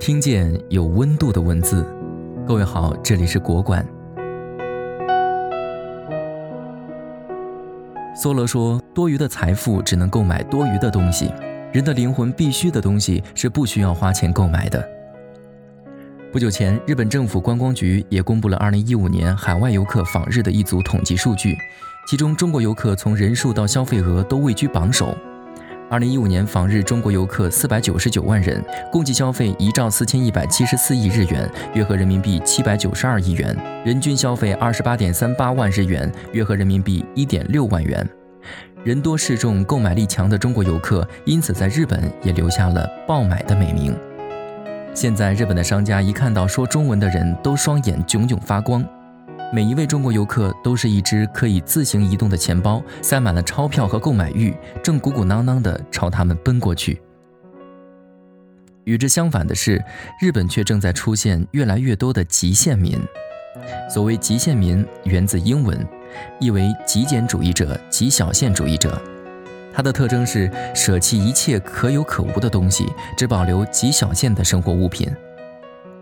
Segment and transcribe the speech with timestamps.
[0.00, 1.86] 听见有温度的文字。
[2.48, 3.86] 各位好，这里是国馆。
[8.16, 11.30] 梭罗说：“多余的财富只能购买多余的东西，
[11.70, 14.82] 人的灵魂必须的东西是不需要花钱购买的。”
[16.32, 21.58] 不久前，日本政府观光局也公布了2015年海外游客访日的一组统计数据，
[22.08, 25.14] 其中中国游客从人数到消费额都位居榜首。
[25.90, 38.08] 二零一五年访日中国游客四百九十九万人，共计消费一兆四千一百七十四亿日元，约合人民币七百九十二亿元，人均消费二十八点三八万日元，约合人民币一点六万元。
[38.84, 43.92] 人多势众、购买力强的中国游客，因此在日本也留下了“爆买”的美名。
[44.94, 48.86] 现在，日本的商家一看到说中文的人都双眼炯炯发光。
[49.52, 57.02] 每一位中国游客都是一只可以自行移动的钱包，塞满了钞票和购买欲，正鼓鼓囊囊地朝他们奔过去。
[58.84, 59.82] 与之相反的是，
[60.20, 62.96] 日本却正在出现越来越多的极限民。
[63.92, 65.84] 所谓极限民，源自英文，
[66.38, 69.02] 意为极简主义者、极小限主义者。
[69.74, 75.10] 它的特征是舍弃一切可有可无的东西，只保留极小限的生活物品。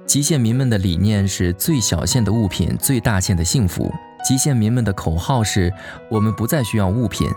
[0.09, 3.92] 极限民们的理念是最小限的物品，最大限的幸福。
[4.27, 5.70] 极限民们的口号是：
[6.11, 7.28] 我们不再需要物品。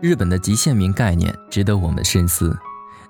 [0.00, 2.54] 日本的极限民概念值得我们深思。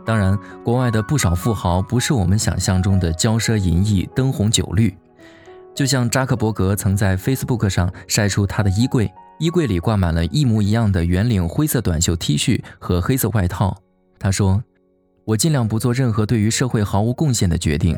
[0.04, 4.94] 当然，国外的不少富豪不是我们想象中的骄奢淫逸、灯红酒绿。
[5.74, 13.78] 就像扎克伯格曾在 Facebook 上晒出他的衣柜，衣柜里挂满了一模一样的圆领灰色短袖 T 恤和黑色外套。
[14.18, 14.62] 他说。
[15.24, 17.96] 我尽量不做任何对于社会毫无贡献的决定。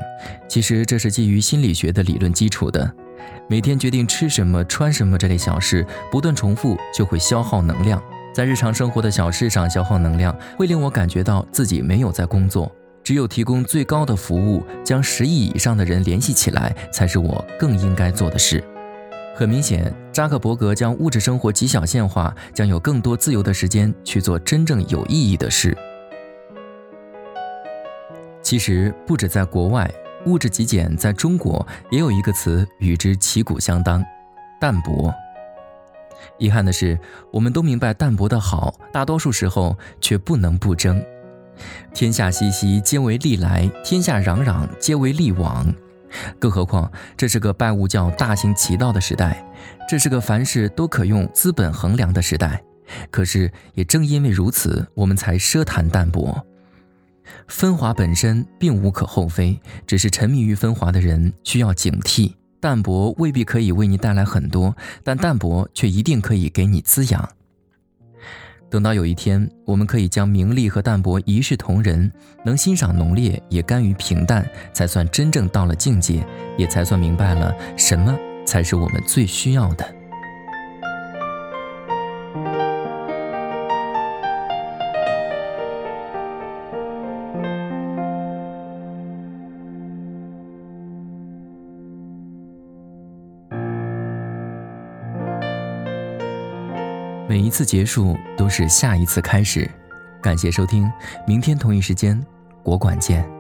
[0.48, 2.88] 其实这是基于心理学的理论基础的。
[3.48, 8.00] 每天决定吃什么、穿什么这类小事，不断重复就会消耗能量。
[8.33, 12.70] 在日常生活的小事上消耗能量，会令我感觉到自己没有在工作。
[13.02, 18.62] 只有提供最高的服务，将十亿以上的人联系起来，才是我更应该做的事。
[19.34, 25.77] 很明显，扎克伯格将物质生活极小限化，将有更多自由的时间去做真正有意义的事。
[28.46, 29.92] 其实不止在国外，
[30.24, 34.01] 物质极简在中国也有一个词与之旗鼓相当，
[34.61, 35.12] 淡泊。
[36.39, 36.96] 遗憾的是，
[37.33, 41.05] 我们都明白淡泊的好，大多数时候却不能不争。
[41.92, 45.67] 天下熙熙，皆为利来；天下攘攘，皆为利往。
[46.39, 49.45] 更何况，这是个拜物教大行其道的时代，
[49.89, 52.63] 这是个凡事都可用资本衡量的时代。
[53.11, 56.46] 可是，也正因为如此，我们才奢谈淡泊。
[57.48, 62.33] 分华本身并无可厚非，只是沉迷于分华的人需要警惕。
[62.59, 67.29] 淡泊未必可以为你带来很多，但淡泊却一定可以给你滋养。
[68.69, 72.11] 等到有一天，我们可以将名利和淡泊一视同仁，
[72.45, 76.27] 能欣赏浓烈，也甘于平淡，才算真正到了境界，
[76.58, 79.95] 也才算明白了什么才是我们最需要的。
[97.29, 99.69] 每一次结束都是下一次开始。
[100.23, 100.89] 感谢收听，
[101.27, 102.20] 明天同一时间，
[102.63, 103.36] 国馆见。